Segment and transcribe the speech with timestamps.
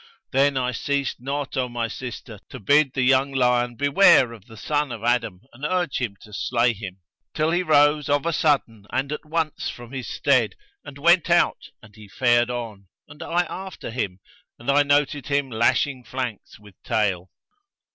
[0.31, 4.57] Then I ceased not, O my sister, to bid the young lion beware of the
[4.57, 7.01] son of Adam and urge him to slay him,
[7.35, 11.69] till he rose of a sudden and at once from his stead and went out
[11.83, 14.19] and he fared on, and I after him
[14.57, 17.29] and I noted him lashing flanks with tail.